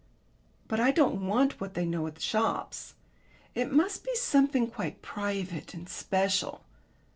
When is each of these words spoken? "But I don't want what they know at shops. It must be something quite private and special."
"But 0.67 0.79
I 0.79 0.89
don't 0.89 1.27
want 1.27 1.61
what 1.61 1.75
they 1.75 1.85
know 1.85 2.07
at 2.07 2.19
shops. 2.19 2.95
It 3.53 3.71
must 3.71 4.03
be 4.03 4.15
something 4.15 4.65
quite 4.65 5.03
private 5.03 5.75
and 5.75 5.87
special." 5.87 6.63